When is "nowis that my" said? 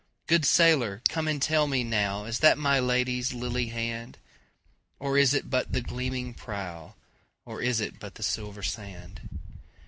1.83-2.79